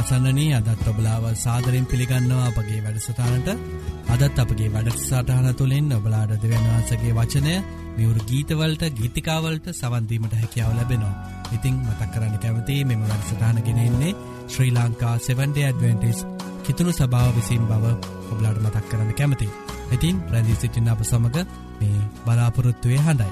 [0.00, 3.48] ඉතින් අසන්නනී අදත් ඔබලාව සාදරෙන් පිළිගන්නවා අපගේ වැඩසටානට
[4.08, 7.52] අදත් අපගේ වැඩසටහන තුළින් ඔබලාඩ දෙවන්වහන්සගේ වචනය
[7.96, 11.14] මියවරු ගීතවලට ගීතිකාවලට සවන්දීමට හැකියාව ලැබෙනවා.
[11.52, 14.16] ඉතිං මතක් කරන්න කැමති මෙම වැඩසටානගෙනෙන්නේ
[14.48, 16.24] ශ්‍රී ලංකා 7ඩ ඇඩවෙන්ටිස්
[16.62, 17.84] කිතුුණු සභාව විසින් බව
[18.30, 19.48] ඔබලාඩ මතක් කරන්න කැමති.
[19.92, 21.38] ඉතින් ප්‍රැදිී සිටින්න අප සමඟ
[21.80, 23.30] මේ බලාපොරොත්තුවය හඬයි.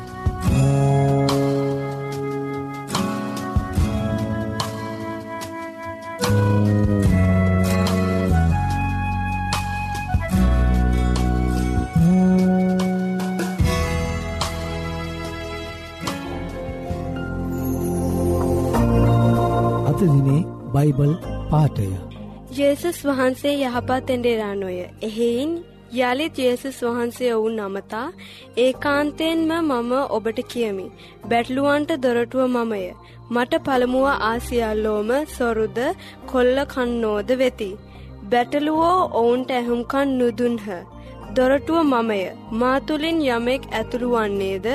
[0.48, 1.17] අද
[22.78, 25.52] ජේසුස් වහන්සේ යහපත් එඩෙරානොය එහෙයින්
[26.00, 28.02] යළිත් ජේසුස් වහන්සේ ඔවුන් නමතා
[28.56, 30.84] ඒකාන්තයෙන්ම මම ඔබට කියමි.
[31.24, 32.82] බැට්ලුවන්ට දොරටුව මමය.
[33.30, 35.80] මට පළමුුව ආසියල්ලෝම සොරුද
[36.26, 37.70] කොල්ල කන්නෝද වෙති.
[38.30, 40.68] බැටලුවෝ ඔවුන්ට ඇහුම්කන් නුදුන්හ.
[41.36, 42.20] දොරටුව මමය
[42.60, 44.66] මාතුලින් යමෙක් ඇතුළු වන්නේද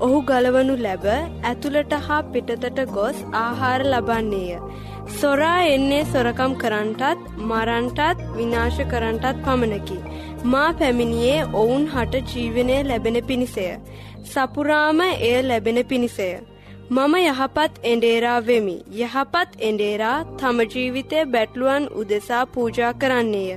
[0.00, 4.60] ඔහු ගලවනු ලැබ ඇතුළට හා පිටතට ගොස් ආහාර ලබන්නේය.
[5.18, 9.98] සොරා එන්නේ සොරකම් කරන්ටත් මරන්ටත් විනාශ කරන්ටත් පමණකි.
[10.44, 13.70] මා පැමිණියේ ඔවුන් හට ජීවනය ලැබෙන පිණිසය.
[14.24, 16.30] සපුරාම එය ලැබෙන පිණිසය.
[16.88, 18.74] මම යහපත් එඩේරා වෙමි.
[18.96, 23.56] යහපත් එඩේරා තම ජීවිතය බැට්ලුවන් උදෙසා පූජා කරන්නේය.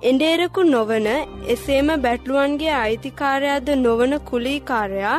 [0.00, 1.06] එඩේරකු නොවන
[1.52, 5.14] එසේම බැට්ලුවන්ගේ අයිතිකාරයාද නොවන කුලීකාරයා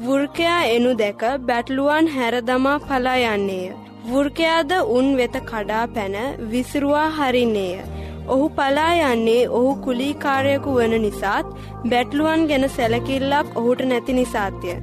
[0.00, 3.70] වෘර්කයා එනු දැක බැට්ලුවන් හැරදමා පලා යන්නේය.
[4.08, 6.18] වෘර්කයාද උන් වෙත කඩා පැන
[6.50, 7.80] විසිරුවා හරින්නේය.
[8.28, 11.56] ඔහු පලා යන්නේ ඔහු කුලීකාරයකු වන නිසාත්
[11.86, 14.76] බැට්ලුවන් ගැන සැලකිල්ලක් ඔහුට නැති නිසාත්ය.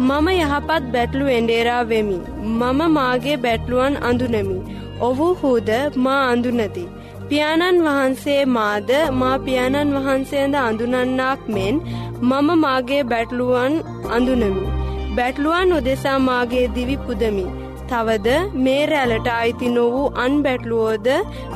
[0.00, 2.20] මම යහපත් බැට්ලු එන්ඩේරා වෙමි.
[2.52, 4.58] මම මාගේ බැට්ලුවන් අඳුනමි.
[5.00, 5.70] ඔහු හූද
[6.04, 6.84] මා අඳුනති.
[7.30, 8.90] පියාණන් වහන්සේ මාද
[9.20, 11.76] මා පියාණන් වහන්සේද අඳුනන්නාක් මෙන්
[12.22, 13.74] මම මාගේ බැට්ලුවන්
[14.16, 14.68] අඳුනමි.
[15.16, 17.46] බැට්ලුවන් උදෙසා මාගේ දිවි පුදමි.
[17.88, 18.28] තවද
[18.64, 21.08] මේ රැලට අයිති නොවූ අන් බැට්ලුවෝද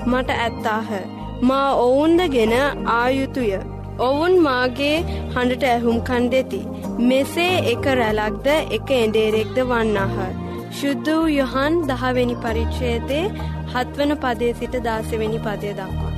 [0.06, 0.90] මට ඇත්තාහ.
[1.42, 2.54] මා ඔවුන්ද ගෙන
[2.96, 3.52] ආයුතුය.
[4.00, 4.96] ඔවුන් මාගේ
[5.34, 6.62] හඬට ඇහුම්කන් දෙති.
[7.08, 8.46] මෙසේ එක රැලක්ද
[8.78, 10.45] එක එඩේරෙක්ද වන්නාහ.
[10.78, 13.20] ශුද්ධ වූ යොහන් දහවෙනි පරිච්ෂයතේ
[13.70, 16.12] හත්වන පදේ සිට දාසවෙනි පදය දක්වා.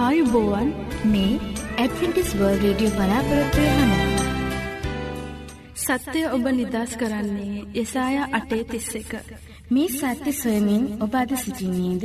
[0.00, 0.70] ආයුබෝවන්
[1.06, 1.34] මේ
[1.76, 4.20] ඇඩවෙන්ටිස් වර්ල් රේඩියෝ බලාපොරොත්වය හඬ.
[5.82, 9.12] සත්‍යය ඔබ නිදස් කරන්නේ යසාය අටේ තිස්ස එක.
[9.70, 12.04] මේ සත්‍ය සොයමින් ඔබ අද සිසිින්නේද?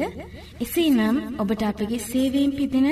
[0.62, 2.88] එසේ නම් ඔබට අපගේ සේවීම් පිදින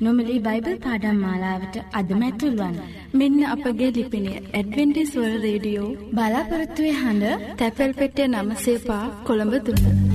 [0.00, 2.76] නොමලි බයිබල් පාඩම් මාලාවට අදම ඇතුල්වන්න.
[3.14, 10.07] මෙන්න අපගේ ලිපිනය ඇඩවෙන්ටිස්වල් රේඩියෝ බලාපොරොත්තුවය හඬ තැපැල් පෙටිය නම සේපා කොළඹ තුන්න.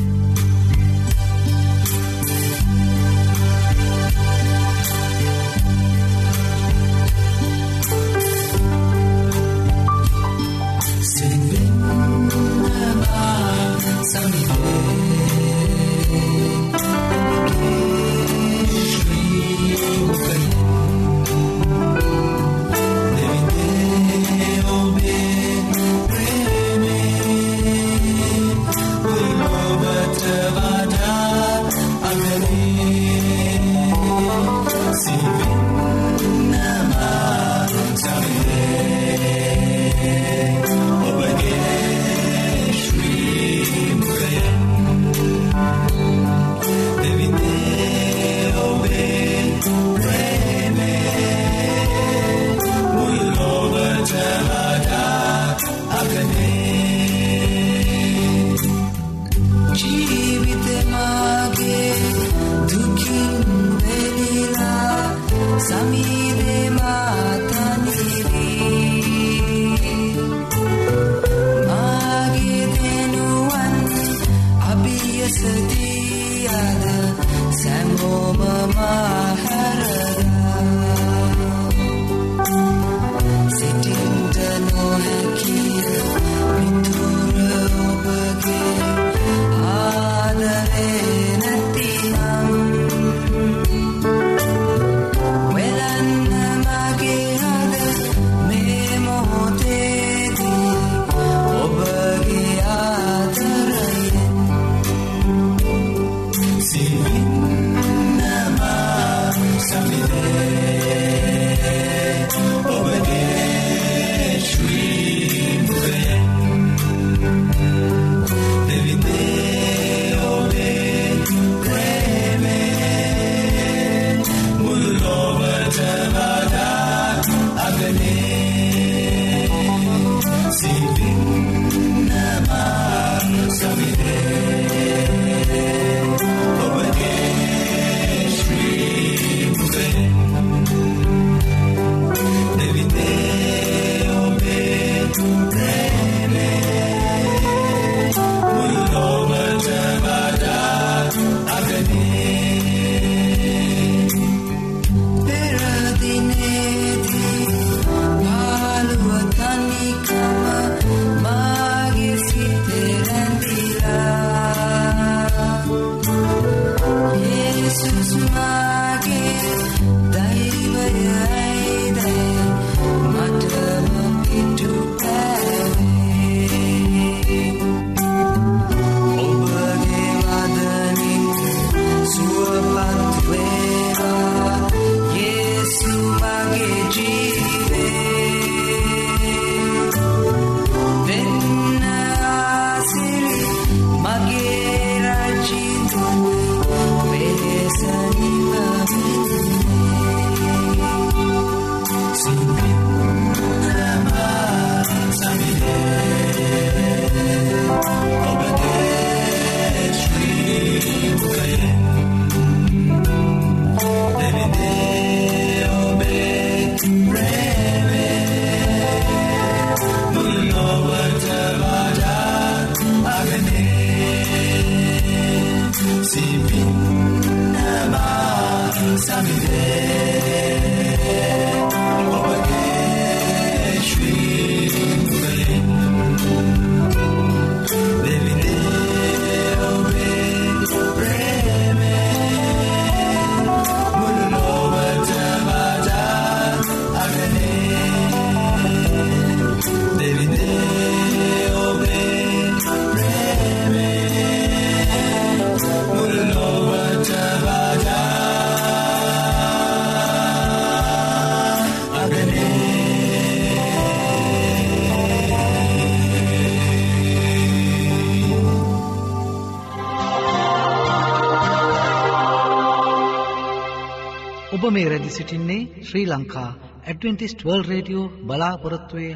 [274.64, 276.50] ඔබ මේ රැදි සිටින්නේ Sri Lanka
[276.88, 279.10] Adventist World Radio බලාපොරොත්තුවය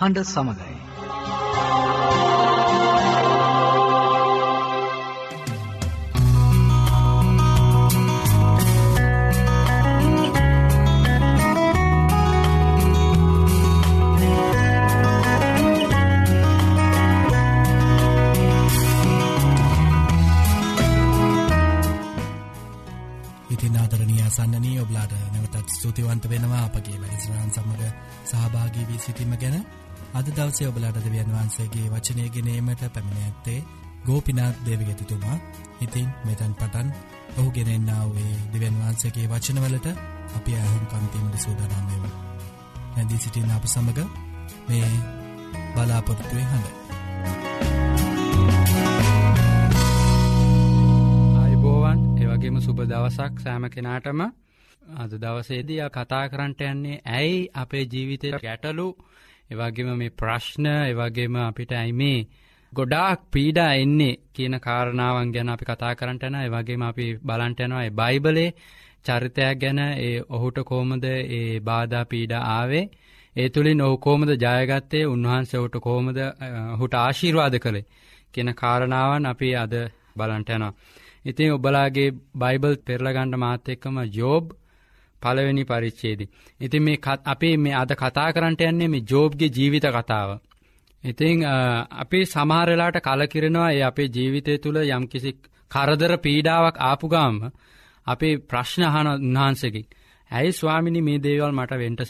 [0.00, 0.89] හඬ සමඟයි.
[30.14, 33.60] අද දවසේ ඔබලාට දෙවියන් වහන්සේගේ වචනය ගෙනීමට පැමිණ ඇත්තේ
[34.04, 35.36] ගෝපිනාත් දේවගැතිතුමා
[35.80, 36.88] ඉතින් මෙතැන් පටන්
[37.36, 39.86] ඔහු ගෙනෙන්න්නාව වේ දෙවන් වහන්සේගේ වචනවලට
[40.36, 42.04] අපි ඇහුම් කන්තීමට සූදානාමයම
[42.92, 44.10] නැදී සිටින් අප සමඟ
[44.68, 44.90] මේ
[45.72, 46.68] බලාපොරත්තුවේ හඬ.
[51.38, 54.20] අයිබෝවන් ඒවගේම සුබ දවසක් සෑම කෙනාටම.
[54.96, 58.88] අද දවසේදී කතා කරන්නට යන්නේ ඇයි අපේ ජීවිතය ගැටලු
[59.50, 62.20] එවගේම මේ ප්‍රශ්න එවගේම අපිට ඇයි මේ
[62.72, 68.50] ගොඩාක් පීඩා එන්නේ කියන කාරණාවන් ගැන අපි කතා කරන්නටන එවගේම අපි බලන්ටයනවා ඒ බයිබලේ
[69.04, 69.78] චරිතයක් ගැන.
[69.78, 72.84] ඒ ඔහුට කෝමද ඒ බාධා පීඩා ආවේ?
[73.36, 75.04] ඒ තුළින් ඔහු කෝමද ජයගත්තේ?
[75.06, 76.18] උන්වහන්සේ ඔහුට කෝමද
[76.78, 77.86] හුට ආශීර්වාද කළේ
[78.34, 79.74] කියන කාරණාවන් අපි අද
[80.16, 80.72] බලන්ටයනවා.
[81.24, 84.44] ඉතින් ඔබලාගේ බයිබල් පෙරලගණ්ඩ මාත එක්කම ජෝබ්
[85.22, 86.30] පළවෙනි පරිච්චේදී.
[86.60, 90.30] ඉතින් මේ අපි මේ අද කතා කරන්නට යන්නේ මේ ජෝබ්ගේ ජීවිත කතාව.
[91.04, 91.44] ඉතිං
[91.96, 95.30] අපි සමහරලාට කලකිරෙනවා ඒ අපේ ජීවිතය තුළ යම්කිසි
[95.70, 97.36] කරදර පීඩාවක් ආපුගාම
[98.06, 99.86] අපේ ප්‍රශ්න අහන උන්වහන්සේකින්.
[100.30, 102.02] ඇයි ස්වාමිනි මේ දේවල් මට වෙන්ට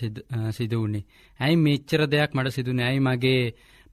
[0.53, 1.05] සිදුවන්නේ.
[1.41, 3.45] ඇයි මෙච්චර දෙයක් මට සිදුවනේ ඇයි මගේ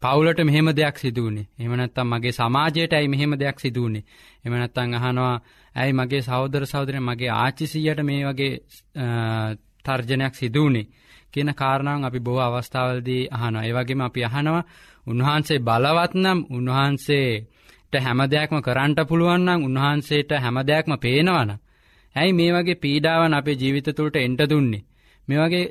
[0.01, 4.03] පවුලට මෙහෙම දෙයක් සිදුවනේ එමනත්තම් මගේ සමාජයට ඇයි මෙහෙම දෙයක් සිදුවනේ
[4.45, 5.35] එමනත්තං අහනවා
[5.77, 8.53] ඇයි මගේ සෞදර සෞදරය මගේ ආචිසියට මේ වගේ
[9.85, 10.89] තර්ජනයක් සිදුවනේ
[11.33, 13.63] කියන කාරණාව අපි බොහෝ අවස්ථාවලදී අහනවා.
[13.63, 14.63] ඒවගේම අපි අහනවා
[15.07, 21.51] උන්වහන්සේ බලවත්නම් උන්වහන්සේට හැම දෙයක්ම කරන්ට පුළුවන්නම් උන්වහන්සේට හැම දෙයක්ම පේනවන
[22.15, 24.85] ඇයි මේ වගේ පීඩාවන් අපේ ජීවිත තුළට එන්ට දුන්නේ?
[25.27, 25.65] මේ වගේ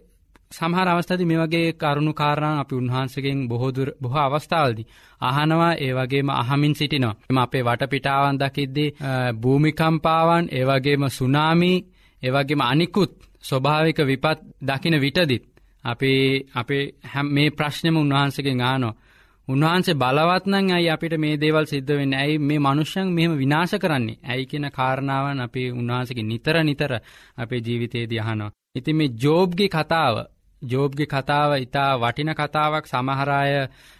[0.53, 4.83] සමහර අවස්ථාද මේ වගේ කරුණු කාරණ අපි උන්වහන්සගෙන් බොහෝදුර බොහ අවස්ථාවල්දි.
[5.21, 7.17] අහනවා ඒ වගේම අහමින් සිටිනවා.
[7.31, 8.95] එම අපේ වටපිටාවන් දකිද්දී
[9.37, 11.79] භූමිකම්පාවන් ඒවගේම සුනාමී
[12.23, 13.13] ඒවගේම අනිකුත්
[13.45, 15.45] ස්වභාවික විපත් දකින විටදිත්.
[15.85, 16.13] අපි
[16.55, 18.95] අපේ හැම් මේ ප්‍රශ්නම උන්වහන්සගෙන් ආනෝ.
[19.49, 24.47] උන්වහන්සේ බලවත්නං ඇයි අපිට මේ දේවල් සිද්ධ වෙන්න ඇයි මේ මනුෂ්‍යන් මෙහම විනාශ කරන්නේ ඇයි
[24.47, 26.93] කියෙන කාරණාවන් අපි උන්වහන්සගේ නිතර නිතර
[27.37, 28.51] අපේ ජීවිතයේදී අහනවා.
[28.75, 30.17] ඉතින් මේ ජෝබ්ගේ කතාව
[30.63, 33.53] ජෝබ්ගේ කතාව ඉතා වටින කතාවක් සමහරාය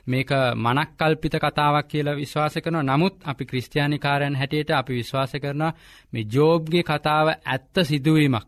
[0.07, 5.77] මේක මනක්කල්පිත කතාවක් කියලා විශ්වාස කරන නමුත් අපි ක්‍රස්තියානිකාරයන් හැටියට අපි විශ්වාස කරනවා
[6.13, 8.47] මේ ජෝබ්ගේ කතාව ඇත්ත සිදුවීමක්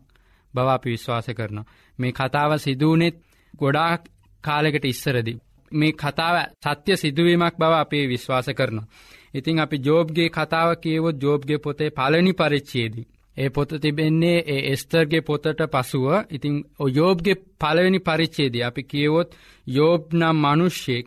[0.53, 1.65] බව අපි විශ්වාස කරනවා.
[1.99, 3.15] මේ කතාව සිදුවනෙත්
[3.53, 4.01] ගොඩාක්
[4.43, 5.33] කාලෙකට ඉස්සරදි.
[5.71, 8.89] මේ කතාව සත්‍ය සිදුවීමක් බව අපි විශ්වාස කරනවා.
[9.33, 13.07] ඉතිං අපි ජෝබ්ගේ කතාව කියවොත් ජෝබ්ගේ පොතේ පලනි පරිච්චේදී.
[13.39, 16.55] ඒ පොත තිබෙන්නේ ඒ එස්තර්ගේ පොතට පසුව ඉතිං
[16.89, 19.29] යෝබ්ගේ පලවෙනි පරිච්චේදී අපි කියවොත්
[19.67, 21.05] යෝබ් නම් මනුෂ්‍යෙක්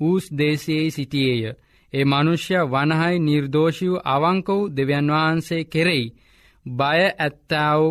[0.00, 1.54] ඌස් දේශයේ සිටියේය.
[1.92, 6.14] ඒ මනුෂ්‍ය වනහයි නිර්දෝෂී වූ අවංකවු දෙවන් වහන්සේ කෙරෙයි.
[6.66, 7.82] බය ඇත්තාව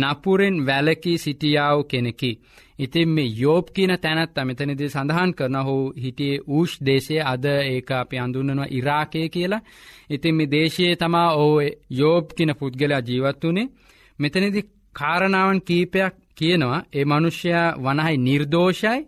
[0.00, 2.32] නපුරෙන් වැලකී සිටියාව කෙනෙකි.
[2.78, 8.16] ඉතින් මේ යෝබ් කියන තැනත් මෙතනදී සඳහන් කරන හෝ හිටියේ ඌෂ් දේශය අද ඒක අපි
[8.16, 9.66] අඳුන්නනවා ඉරාකය කියලා.
[10.10, 11.56] ඉතින් මේ දේශයේ තමා ඕ
[11.92, 13.70] යෝබ් කියන පුද්ගලයා ජීවත් වනේ
[14.18, 14.60] මෙතනදි
[14.94, 19.00] කාරණාවන් කීපයක් කියනවා ඒ මනුෂ්‍යයා වනහයි නිර්දෝෂයි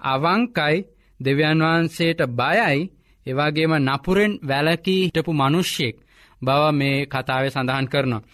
[0.00, 0.76] අවංකයි
[1.20, 2.80] දෙවියන් වහන්සේට බයයි
[3.26, 5.96] එවාගේම නපුරෙන් වැලකී හිටපු මනුෂ්‍යෙක්
[6.42, 8.26] බව මේ කතාව සඳහන් කරනවා.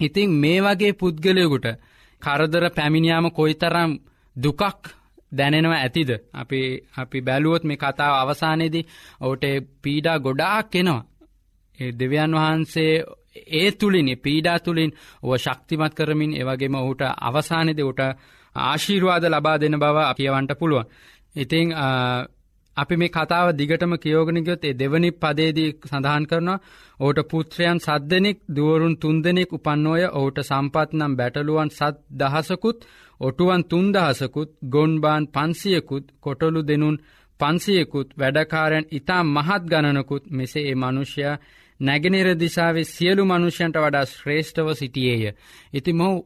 [0.00, 1.66] ඉතිං මේ වගේ පුද්ගලයකුට
[2.20, 3.92] කරදර පැමිණියාම කොයිතරම්
[4.36, 4.82] දුකක්
[5.32, 6.60] දැනෙනව ඇතිද අපි
[6.96, 8.88] අපි බැලුවොත් මේ කතාව අවසානයේදී
[9.20, 9.44] ඔවට
[9.82, 11.02] පීඩා ගොඩාක් එනවා.
[11.94, 12.92] දෙවියන් වහන්සේ
[13.52, 18.00] ඒ තුළින් පීඩා තුළින් ඔව ශක්තිමත් කරමින් ඒවගේම ඔහුට අවසානෙද ඔට
[18.56, 20.86] ආශීර්වාද ලබා දෙන බව කියවන්ට පුළුවන්.
[21.36, 21.68] ඉතිං
[22.80, 26.62] අපි මේ කතාව දිගටම කියෝගනිගොත් ඒ දෙවනි පදේදී සඳහන් කරනවා
[27.00, 32.78] ඕට පුත්‍රයන් සද්දනෙක් දුවරුන් තුන්දෙනෙක් උපන්නෝය ඔහුට සම්පත් නම් බැටලුවන් සත් දහසකුත්
[33.20, 36.96] ඔටුවන් තුන්දහසකුත් ගොන්බාන් පන්සියකුත් කොටොලු දෙනුන්
[37.40, 41.40] පන්සියකුත් වැඩකාරයන් ඉතා මහත් ගණනකුත් මෙසේ ඒ මනුෂ්‍යයා
[41.80, 45.32] නැගෙනර දිසාවේ සියලු මනුෂ්‍යන්ට වඩා ශ්‍රේෂ්ඨව සිටියේය.
[45.72, 46.16] ඉති මොහු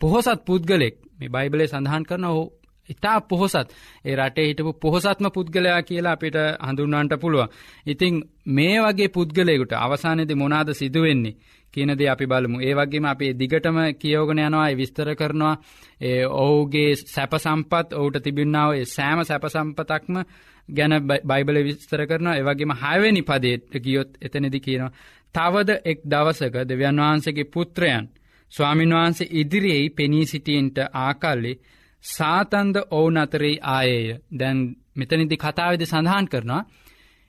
[0.00, 2.42] පොහොසත් පුද්ගලෙක් මේ බයිබලේ සඳහන් කරන ඔහු
[2.90, 3.68] ඉතා පොහොසත්
[4.04, 7.48] ඒ රටේ හිටපු පොහොසත්ම පුද්ගලයා කියලා අපිට හඳුන්වන්ට පුළුවන්.
[7.86, 8.14] ඉතිං
[8.48, 11.36] මේ වගේ පුද්ගලයකුට අවසානයේද මොනාද සිදුවෙන්නේ.
[11.74, 15.54] කියනද අපි බලමු ඒ වගේම අපේ දිගටම කියෝගන යනවා විස්තර කරනවා
[16.36, 20.16] ඔහුගේ සැප සම්පත් ඔවුට තිබින්නාව සෑම සැප සම්පතක්ම
[20.68, 20.92] ගැන
[21.24, 24.92] බයිබල විස්තර කරනවා ඒවගේම හයවැනි පදේට ගියොත් එතනෙදි කියනවා.
[25.34, 28.08] තවද එක් දවසක දෙවියන් වහන්සේගේ පුත්‍රයන්
[28.52, 31.52] ස්වාමින් වහන්සේ ඉදිරියෙහි පෙනී සිටියන්ට ආකල්ලි
[32.04, 34.58] සාතන්ද ඔවුන් අතරේ ආයේය දැන්
[34.96, 36.62] මෙතනිදි කතාවද සඳහන් කරනවා.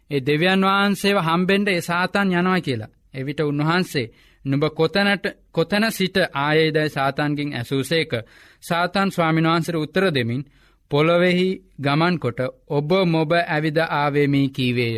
[0.10, 2.94] ඒ දෙවියන් වහන්සේව හම්බෙන්ඩ ඒ සාතන් යනවා කියලා.
[3.14, 4.12] එවිට උන්වහන්සේ
[4.46, 8.12] නුඹ කොතනට කොතන සිට ආයේදයි සාතන්ගෙන් ඇසූසේක
[8.62, 10.44] සාතන් ස්වාමින්වහන්සර උත්තර දෙමින්
[10.92, 11.50] පොළොවෙහි
[11.80, 14.96] ගමන්කොට ඔබ මොබ ඇවිද ආවේමී කීවේය.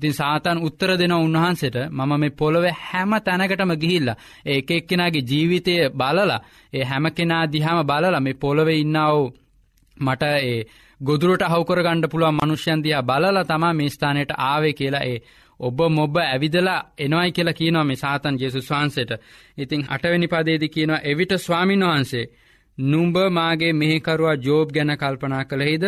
[0.00, 4.08] ඉතින් සාතන් උත්තර දෙන උන්වහන්සේට මම මේ පොළොව හැම තැනකටම ගිහිල්ල
[4.46, 6.38] ඒ එක් කෙනගේ ජීවිතය බලලා
[6.72, 9.16] ඒ හැම කෙනා දිහාම බලලා මේ පොළොව ඉන්නාව
[9.96, 10.64] මට ඒ
[11.00, 15.18] ගොදුරට හවකර ගණඩ පුළුවන් මනුෂ්‍යන්තියා බලලා තමා මේ ස්ථානයට ආවේ කියලා ඒ
[15.60, 19.12] ඔබ මොබ ඇවිදලා එනවයි කියලා කියනවා මේ සාතන් ජෙසුස් වහන්සේට.
[19.58, 22.30] ඉතිං අටවැනි පදේදි කියනවා එවිට ස්වාමින් වහන්සේ
[22.78, 25.84] නුම්ඹ මාගේ මෙහිකරවා ජෝබ් ගැන කල්පනා කළෙහිද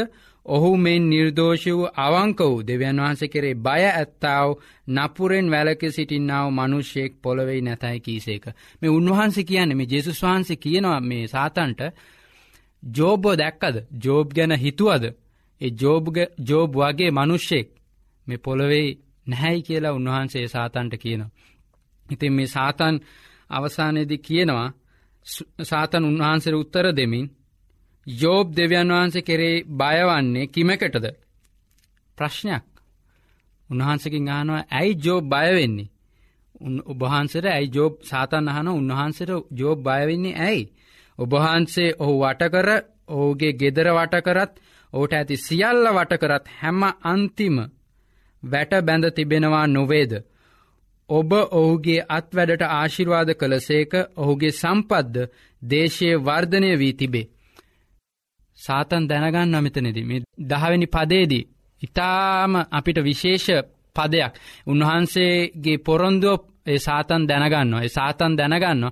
[0.46, 4.48] ඔහු මෙන් නිර්දෝෂ වූ අවංක වූ දෙවන් වහන්ස කෙරේ බය ඇත්තාව
[4.88, 8.44] නපුරෙන් වැලක සිටින්නාව මනුෂ්‍යයෙක් පොළවෙයි නැතයි කීසේක.
[8.82, 11.80] මේ උන්වහන්සේ කියන්නේ මේ ජෙසුස් වහන්සේ කියනවා මේ සාතන්ට
[12.82, 15.04] ජෝබෝ දැක්කද ජෝබ් ගැන හිතුවද
[15.60, 15.70] ඒ
[16.48, 17.68] ජෝබ් වගේ මනුෂ්‍යෙක්
[18.26, 18.88] මේ පොළවෙයි
[19.26, 21.30] නැහැයි කියලා උන්වහන්සේ සාතන්ට කියනවා.
[22.06, 22.96] ඉතින් මේ සාතන්
[23.50, 24.68] අවසානයේදි කියනවා
[25.62, 27.26] සාතන් උන්වහන්සර උත්තර දෙමින්
[28.06, 31.06] යෝබ් දෙවියන් වහන්සේ කෙරේ බයවන්නේ කිමකටද
[32.18, 32.66] ප්‍රශ්නයක්
[33.70, 35.92] උන්වහන්සකින් ආනවා ඇයි ජෝබ් බයවෙන්නේ
[36.62, 40.70] ඔබහන්සට ඇයි ජෝබ් සාතන් අහන උන්වහන්සට ජෝබ් බයවෙන්නේ ඇයි.
[41.18, 42.68] ඔබහන්සේ ඔහු වටකර
[43.08, 44.52] ඔහුගේ ගෙදර වටකරත්
[44.92, 47.56] ඕට ඇති සියල්ල වටකරත් හැම අන්තිම
[48.42, 50.12] වැට බැඳ තිබෙනවා නොවේද.
[51.08, 55.16] ඔබ ඔහුගේ අත්වැඩට ආශිර්වාද කළසේක ඔහුගේ සම්පද්ද
[55.62, 57.30] දේශය වර්ධනය වී තිබේ.
[58.62, 61.44] සාතන් දැනගන්න අමිතනෙදී මේ දහවැනි පදේදී.
[61.82, 63.46] ඉතාම අපිට විශේෂ
[63.96, 64.32] පදයක්.
[64.66, 68.84] උන්වහන්සේගේ පොරොන්දුව ඒ සාතන් දැනගන්න ඒ සාතන් දැනගන්න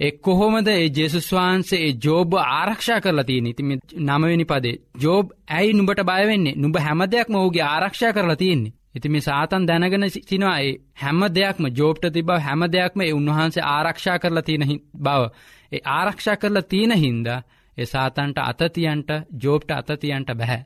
[0.00, 4.80] එක් කොහොමද ඒ ජෙසුස් වහන්සේ ඒ ජෝබ ආරක්ෂා කරලා තියෙන ඉතිම නමවෙනි පදේ.
[4.96, 8.72] ජෝබ් ඇයි නුඹට බයවෙන්නේ නුඹ හැම දෙයක්ම ඔහුගේ ආරක්ෂා කරලා තියෙන්නේ.
[8.94, 14.18] ඉති මේ සාතන් දැනගෙන සිනවා ඒ හැම දෙයක්ම ජෝප්ට තිබව හැම දෙයක්ම ඒ උන්වහන්සේ ආරක්ෂා
[14.18, 14.64] කරලා තියෙන
[14.96, 15.22] බව.
[15.72, 17.40] ඒ ආරක්ෂා කරලා තියෙන හින්දා
[17.80, 20.60] ඒ සාතන්ට අතතියන්ට ජෝප්ට අතතියන්ට බැහැ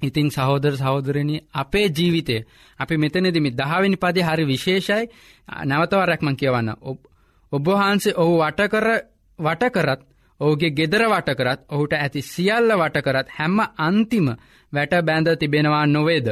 [0.00, 2.36] ඉතිං සහෝදර සහෝදරණී අපේ ජීවිතය
[2.80, 5.04] අපි මෙතනෙදමි දහවිනි පදි හරි විශේෂයි
[5.64, 6.70] නැවතවරැක්මන් කියවන්න
[7.52, 8.88] ඔබහන්සේ ඔහු වටකර
[9.38, 10.00] වටකරත්
[10.40, 14.26] ඔහුගේ ගෙදර වටකරත් ඔහුට ඇති සියල්ල වටකරත් හැම්ම අන්තිම
[14.72, 16.28] වැට බැඳ තිබෙනවා නොවේද.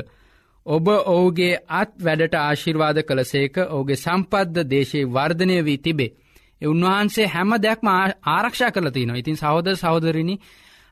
[0.66, 6.14] ඔබ ඔහුගේ අත් වැඩට ආශිර්වාද කළසේක ඔහුගේ සම්පද්ද දේශයේ වර්ධනය වී තිබේ.
[6.62, 7.88] උන්වහන්සේ හැම දෙයක්ම
[8.26, 10.36] ආරක්ෂා කරලති නවා ඉතින් සහෝද සහෝදරණි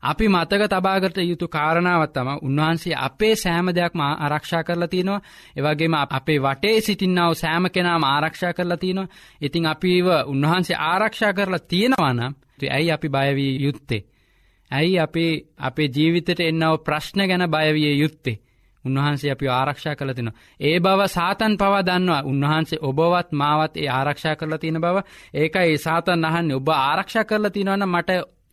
[0.02, 5.20] අපි මතක තබාගත යුතු කාරණාවත් තම උන්වහන්සේ අපේ සෑම දෙයක්ම ආරක්ෂා කරලා තියනවා
[5.56, 9.08] එවගේම අපේ වටේ සිටින්නාව සෑම කෙනාම ආරක්ෂා කරලා තියනවා
[9.40, 12.34] ඉතිං අපිව උන්වහන්සේ ආරක්ෂා කරලා තියෙනවනම්
[12.66, 14.04] ඇයි අපි බයවී යුත්තේ.
[14.70, 15.24] ඇයි අපි
[15.58, 18.40] අපේ ජීවිතට එන්නව ප්‍රශ්න ගැන බයවිය යුත්තේ.
[18.84, 20.30] උන්වහන්සේ අපි ආරක්ෂා කළ තින.
[20.60, 24.96] ඒ බව සාතන් පවා දන්නවා උන්වහන්සේ ඔබවත් මාවත් ඒ ආරක්ෂා කරලා තියෙන බව
[25.34, 28.10] ඒක ඒ සාතන් අහන්නේ ඔබ ආරක්ෂා කරලා තිනවන මට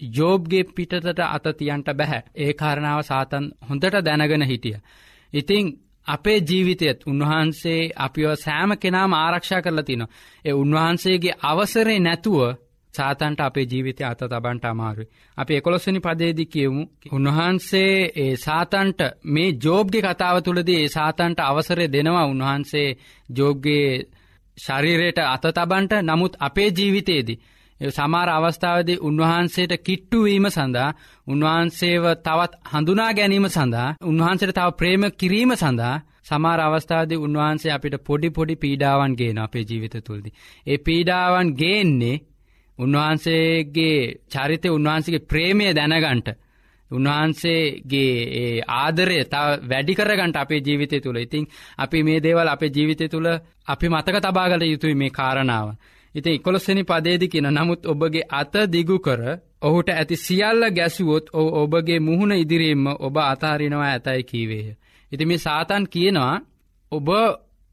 [0.10, 4.78] ජෝබ්ගේ පිටතට අතතියන්ට බැහැ ඒ කාරණාව සාතන් හොඳට දැනගෙන හිටිය.
[5.34, 5.66] ඉතිං
[6.08, 10.14] අපේ ජීවිතයත් උන්වහන්සේ අපිව සෑම කෙනාම ආරක්ෂා කරලා තිනවා.
[10.46, 12.42] ඒ උන්වහන්සේගේ අවසරේ නැතුව
[12.96, 15.10] සාතන්ට අපේ ජීවිතය අත තබන්ට අමාරුයි.
[15.38, 16.84] අපි එකොළොස්සනි පදේදි කියවමු.
[17.12, 22.90] උන්වහන්සේ ඒ සාතන්ට මේ ජෝබ්ගේ කතාව තුළදී ඒ සාතන්ට අවසරය දෙනවා උන්වහන්සේ
[23.30, 23.90] ජෝබ්ගේ
[24.58, 27.42] ශරීරයට අත තබන්ට නමුත් අපේ ජීවිතයේදී.
[27.80, 30.96] සමාර අවස්ථාවදී උන්වහන්සේට කිට්ටුවීම සඳහා
[31.28, 38.30] උන්වහන්සේව තවත් හඳුනා ගැනීම සඳහා උන්වහන්සේට තව ප්‍රේම කිරීම සඳහා සමාර අවස්ථාවදී උන්වහන්සේ අපිට පොඩි
[38.30, 40.30] පොඩි පීඩාවන් ගේන අපේ ජීවිත තුළදි.
[40.68, 42.22] ඒ පීඩාවන් ගේන්නේ
[42.80, 46.28] උන්වහන්සේගේ චරිතය උන්වහන්සේගේ ප්‍රේමය දැනගන්ට.
[46.92, 51.46] උන්වහන්සේගේ ආදරය තව වැඩිකරගන්ට අපේ ජීවිතය තුළ ඉතිං
[51.78, 53.28] අපි මේ දේවල් අපේ ජීවිතය තුළ
[53.66, 55.68] අපි මතක තබාගල යුතුයි මේ කාරණාව.
[56.16, 59.22] ඉතින් ඉකොලොස්සනි පදේදි කියන නමුත් ඔබගේ අත දිගු කර
[59.62, 64.76] ඔහුට ඇති සියල්ල ගැසුවොත් ඔ ඔබගේ මුහුණ ඉදිරීම ඔබ අතාරිනවා ඇතයි කීවේය.
[65.12, 66.36] ඉති මේ සාතන් කියනවා
[66.92, 67.08] ඔබ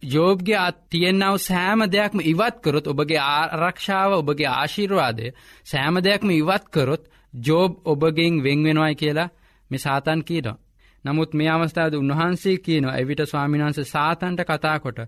[0.02, 5.26] ජෝබ්ගේ අත් තියෙන්නාව සෑම දෙයක්ම ඉවත්කරොත් ඔබගේ ආරක්ෂාව ඔබගේ ආශිර්වාදය
[5.64, 7.02] සෑම දෙයක්ම ඉවත්කරොත්
[7.34, 9.32] ජෝබ් ඔබගෙන් වෙංවෙනවායි කියලා
[9.70, 10.58] මෙ සාතන් කියනවා.
[11.04, 14.98] නමුත් මේ අවස්ථාද උන්වහන්සේ කියනවා එවිට ස්වාමිනාන්ස සාතන්ට කතාකොට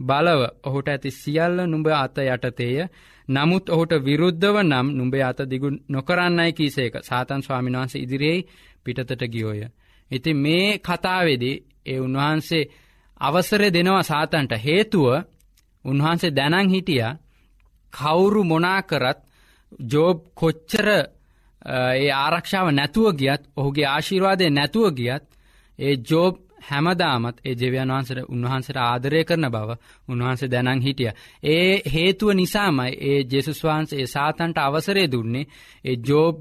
[0.00, 2.78] බලව ඔහුට ඇති සියල්ල නුඹ අත යටතේය
[3.28, 8.46] නමුත් ඔහුට විරුද්ධව නම් නුඹේ අත දිගු නොකරන්නයි කීසේක සාතන් ස්වාමින්වහන්සේ ඉදිරියේ
[8.84, 9.60] පිටතට ගියෝය.
[10.10, 12.64] ඉති මේ කතාවෙදී ඒ උන්වහන්සේ
[13.24, 15.06] අවසරය දෙනවා සාතන්ට හේතුව
[15.84, 17.04] උන්වහන්සේ දැනං හිටිය
[17.92, 19.20] කවුරු මොනාකරත්
[19.86, 20.88] ජෝබ් කොච්චර
[21.66, 25.24] ඒ ආරක්ෂාව නැතුව ගියත් ඔහුගේ ආශිර්වාදය නැතුව ගියත්
[25.78, 29.70] ඒ ජෝබ් හැමදාමත් ඒ ජෙවයන් වහන්සට උන්වහන්සට ආදරය කරන බව
[30.08, 31.12] උන්වහන්සේ දැනං හිටිය.
[31.44, 35.48] ඒ හේතුව නිසාමයි ඒ ජෙසුස් වහන්සේ ඒ සාතන්ට අවසරේ දුන්නේ
[35.84, 36.36] ඒ ජෝබ්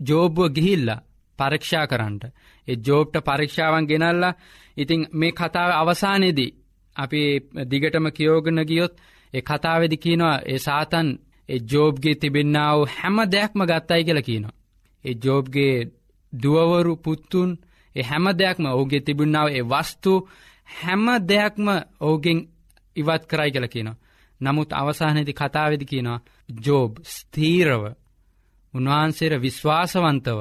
[0.00, 1.02] ජෝබ්ව ගිහිල්ලා
[1.40, 2.24] පරීක්ෂා කරන්නට.
[2.68, 4.38] ඒ ජෝබ්ට පරීක්ෂාවන් ගෙනල්ලා
[4.76, 6.50] ඉතිං මේ කතාව අවසානයේදී
[6.96, 7.22] අපි
[7.70, 8.94] දිගටම කියෝගන ගියොත්
[9.34, 11.08] ඒ කතාවෙදි කියනවා ඒ සාතන්
[11.48, 14.58] ඒ ජෝබ්ගේ තිබෙන්න්නාව හැම දෙයක්ම ගත්තයි කියලා කියනවා.
[15.04, 15.74] ඒ ජෝබ්ගේ
[16.32, 17.50] දුවවරු පුත්තුන්
[17.96, 20.12] ඒ හැම දෙයක්ම ඔහුගේ තිබුණාව ඒ වස්තු
[20.74, 21.66] හැම දෙයක්ම
[22.00, 22.38] ඔහුගෙන්
[22.96, 24.00] ඉවත් කරයි කල කියනවා.
[24.40, 26.24] නමුත් අවසානයේදි කතාවෙදි කියනවා
[26.58, 27.82] ජෝබ් ස්තීරව
[28.74, 30.40] උන්වහන්සේට විශ්වාසවන්තව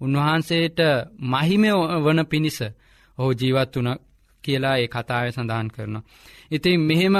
[0.00, 0.80] උන්වහන්සේට
[1.24, 1.70] මහිමය
[2.04, 2.58] වන පිණිස
[3.18, 3.88] ඔහු ජීවත් වන
[4.44, 6.02] කියලා ඒ කතාව සඳහන් කරනවා.
[6.50, 7.16] ඉතින් මෙහෙම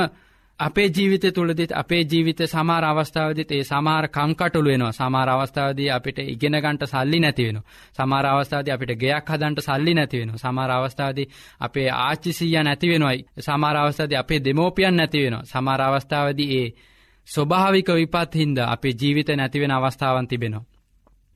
[0.59, 6.83] අපේ ජීවිත තුළදිත් අපේ ජීවිත සමාර අවස්ථාවදිත් ඒ සමාර කංකටුළු වෙනවා සමාර අවස්ථාවදී අපිට ඉගෙනගන්ට
[6.85, 7.59] සල්ලි නැතිවෙන.
[7.93, 10.39] සමාර අවස්ථාද අපිට ගයක් හදන්ට සල්ලි නැතිවෙන.
[10.39, 11.29] සමාර අවස්ථාදී
[11.61, 13.27] අපේ ආච්චිසීය නැතිවෙනවයි.
[13.41, 15.37] සමාර අවස්ථාද අපේ දෙමෝපියන් නැතිවෙන.
[15.45, 16.69] සමාර අවස්ථාවදී ඒ
[17.29, 20.74] ස්වභාවික විපත් හින්ද අපේ ජීවිත නැතිවෙන අවස්ථාවන් තිබෙනවා.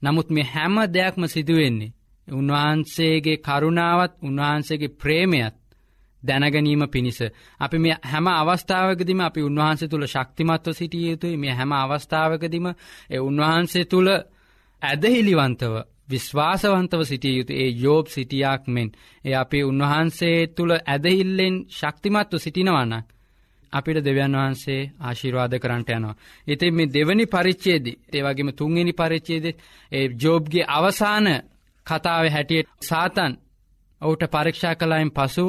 [0.03, 1.93] නමුත් මේ හැම දෙයක්ම සිදුවෙන්නේ.
[2.29, 5.57] උන්වහන්සේගේ කරුණාවත් උන්වහන්සේගේ ප්‍රේමයත්
[6.23, 7.19] දැනගැනීම පිණිස.
[7.61, 12.67] අපි මේ හැම අවස්ථාවකදිම අපි උන්වහන්සේ තුළ ශක්තිමත්ව සිටිය යුතුයි මේ හැම අවස්ථාවකදිම
[13.11, 14.09] ඒ උන්වහන්සේ තුළ
[14.83, 15.75] ඇදහිලිවන්තව
[16.09, 18.89] විශ්වාසවන්තව සිටිය යුතු ඒ යෝබ් සිටියක් මෙන්
[19.25, 23.07] ඒ අපි උන්වහන්සේ තුළ ඇදහිල්ලෙන් ශක්තිමත්ව සිටිනවන්නක්.
[23.73, 26.19] අපිට දෙවන් වහන්සේ ආශිරවාද කරන්නට යනවා.
[26.47, 29.47] ඉතින් මේ දෙවනි පරිච්චේදී ඒවගේම තුන්ගනි පරිච්චේද
[29.93, 31.27] ඒ ජෝබ්ගේ අවසාන
[31.87, 33.33] කතාව හැටියට සාතන්
[34.01, 35.47] ඔහුට පරීක්ෂා කලායින් පසු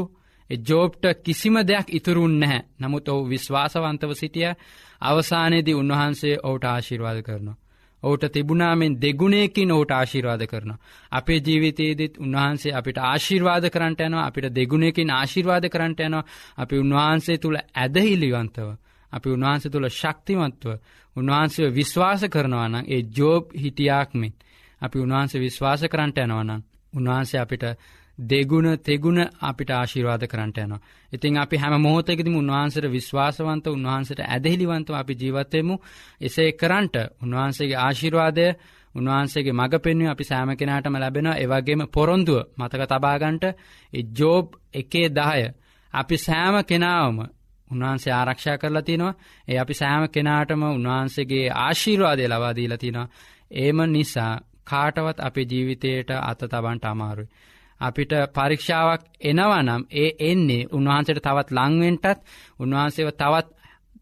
[0.49, 4.51] ජෝබ්ට කිසිම දෙයක් ඉතුරුන් නැහැ නමුත් ඔහු විශ්වාසවන්තව සිටිය
[5.01, 7.57] අවසානයේදී උන්වහන්සේ ඔහුට ආශිර්වාද කරනවා.
[8.03, 10.79] ඔහුට තිබුණාමෙන් දෙගුණයකින් ඔහුට ආශිර්වාද කරනවා.
[11.11, 16.25] අපේ ජීවිතයේදත් උන්වහන්සේ අපිට ආශිර්වාද කරන්නට යනවා අපිට දෙගුණයකින් ආශිර්වාද කරන්නට යනවා
[16.57, 18.69] අපි උන්වහන්සේ තුළ ඇදහිලිවන්තව.
[19.13, 20.67] අපි උන්වහන්සේ තුළ ශක්තිමත්ව
[21.15, 24.33] උන්වහන්සේ විශ්වාස කරනවනම් ඒ ජෝබ් හිටියාක්මෙන්
[24.81, 26.61] අපි උන්වහන්සේ විශ්වාස කරන්නට යනවනම්
[26.93, 27.63] උන්වහන්සේ අපිට
[28.23, 30.81] දෙගුණ තෙගුණ අපිට ආශිර්වාද කරන්නට යනවා.
[31.11, 35.75] ඉතින් අපි හැම මොහොතකෙදිම උන්වහන්සේට විශ්වාසවන්ත උන්වහන්සේට ඇදහිලිවන්තව අපි ජීවත්වයමු
[36.21, 38.47] එසේ කරන්ට උන්වහන්සේගේ ආශිර්වාදය
[38.95, 43.43] උන්වහන්සේගේ මඟ පෙන්වීම අපි සෑම කෙනාටම ලැබෙනවා එවගේම පොරොන්දුව මතක තබාගන්ට
[44.13, 45.43] ජෝබ් එකේ දාය
[45.93, 47.17] අපි සෑම කෙනාවම
[47.71, 53.07] උන්වහන්සේ ආරක්ෂා කරලා තිනවා ඒ අපි සෑම කෙනාටම උන්වහන්සේගේ ආශීර්වාදය ලවාදීලා තිනවා
[53.57, 54.33] ඒම නිසා
[54.65, 57.29] කාටවත් අපේ ජීවිතයට අත තබන්ට අමාරුයි.
[57.81, 62.19] අපිට පරීක්ෂාවක් එනවනම් ඒ එන්නේ උන්වහන්සට තවත් ලංවෙන්ටත්
[62.59, 63.47] උන්වහන්සේව තවත්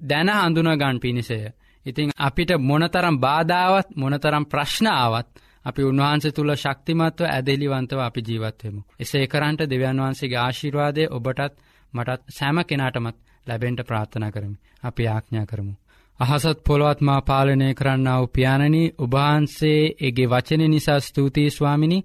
[0.01, 1.39] දැන හඳුනගන් පිණිසය.
[1.85, 5.29] ඉතිං අපිට මොනතරම් බාධාවත් මොනතරම් ප්‍රශ්නාවත්
[5.65, 8.81] අපි උන්වහන්සේ තුළ ශක්තිමත්ව ඇදෙලිවන්තව අපි ජීවත්වමු.
[8.99, 11.53] එසේ කරන්ට දෙවන් වහන්සේගේ ආශිර්වාදය ඔබටත්
[11.93, 14.57] මටත් සෑම කෙනාටමත් ලැබෙන්ට ප්‍රාථනා කරමි.
[14.83, 15.73] අපි ආඥා කරමු.
[16.19, 21.99] අහසත් පොළොවත්මා පාලනය කරන්නාව පියාණනී උභහන්සේ එගේ වචන නිසා ස්තුතියි ස්වාමිනි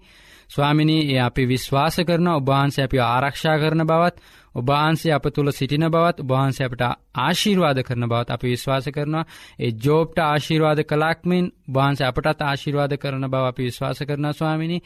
[0.53, 4.17] ස්වාමිනී ඒ අපි විශ්වාස කරන ඔබහන්සේ අපි ආරක්ෂා කරන බවත්
[4.55, 6.83] ඔබහන්සේ අප තුළ සිටින බවත් ඔබහන්සේ අපට
[7.19, 9.25] ආශීර්වාද කරන බවත් අපි විශ්වාස කරනවා
[9.59, 14.79] ඒ ජෝබ්ට ආශීර්වාද කලාක්මෙන් බහන්සේ අපටත් ආශීර්වාද කරන බව අපි විශ්වාස කරන ස්වාමිනි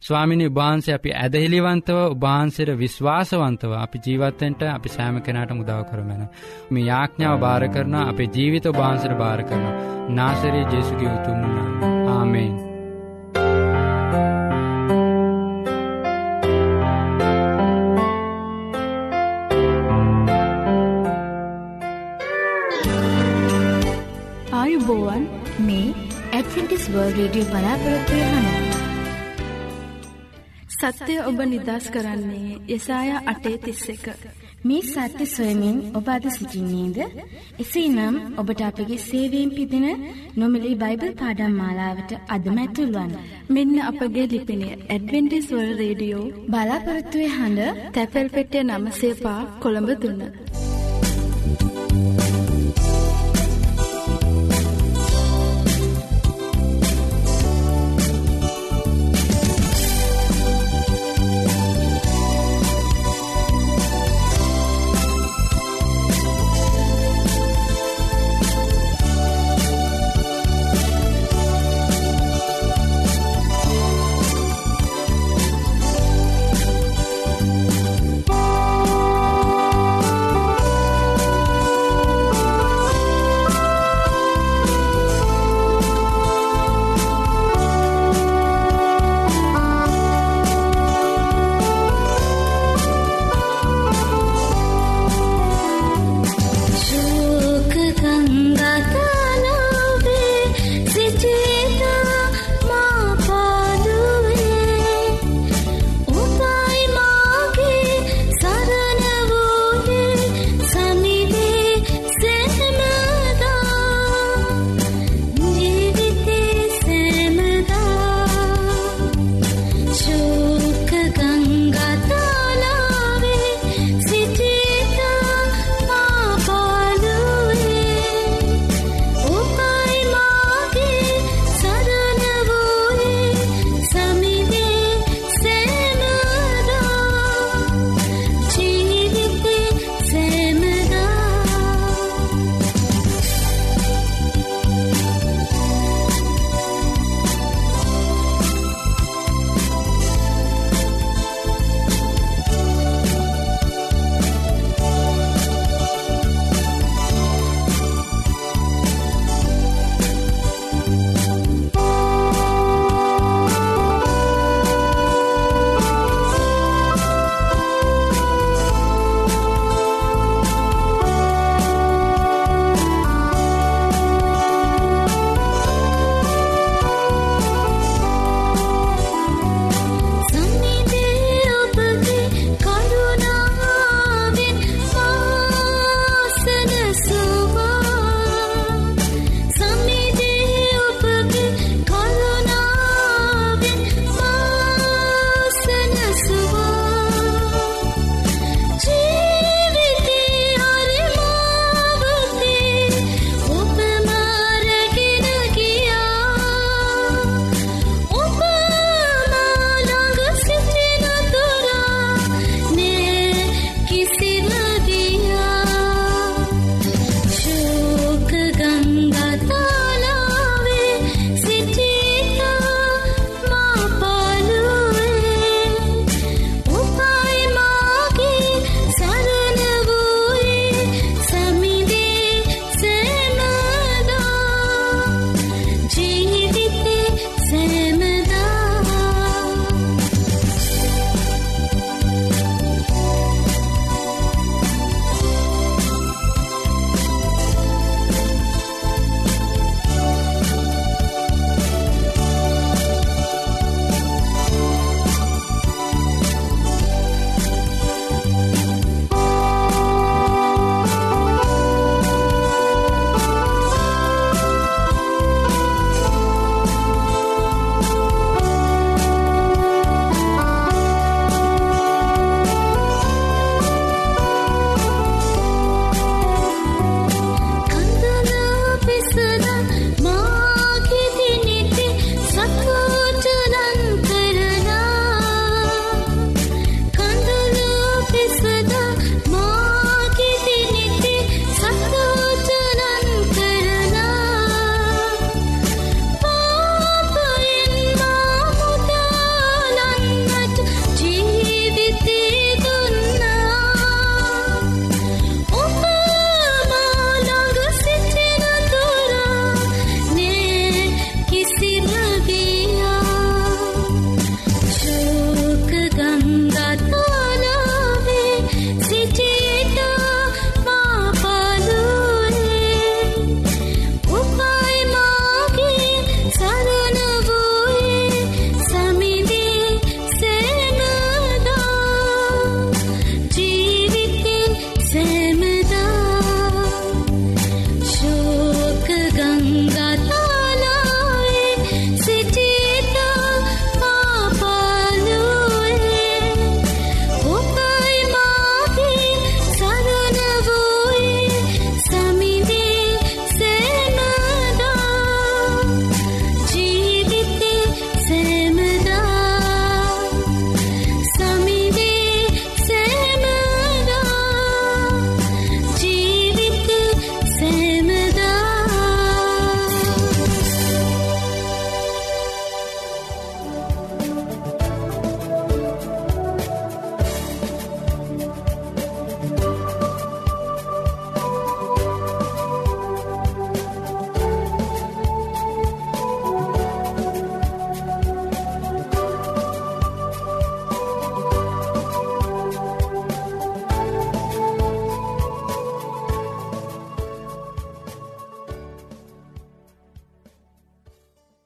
[0.00, 6.22] ස්වාමිනි උභහන්සේ අපි ඇදහිලිවන්තව උභහන්සේට විශ්වාසවන්තව අපි ජීවත්තෙන්ට අපි සෑම කෙනට මුදාව කරමෙන.
[6.70, 9.64] මේ යාඥාව භාර කරන අපේ ජීවිත බහන්සර භාර කරන
[10.12, 11.56] නාසරේ ජේසුගේ උතුමුණ
[12.10, 12.52] ආමෙන්.
[24.90, 25.24] ආයුබෝවන්
[25.66, 25.94] මේ
[26.36, 28.46] ඇඩ්ෆිටිස් වර්ල් රඩිය බලාපොරොත්වය හන.
[30.74, 34.06] සත්‍යය ඔබ නිදස් කරන්නේ යසාය අටේ තිස්ස එක.
[34.64, 36.98] මේ සත්‍ය සොයමින් ඔබ අද සිසිින්නේද.
[37.58, 39.86] එසේ නම් ඔබට අපගේ සේවීම් පිදින
[40.36, 43.14] නොමිලි බයිබල් පාඩම් මාලාවට අදමැතුල්වන්.
[43.48, 50.69] මෙන්න අපගේ ලිපිනය ඇඩවෙන්ටිස්වල් රේඩියෝ බලාපොරත්තුවය හඬ තැපැල් පෙටිය නමසේපා කොළඹ දුන්න.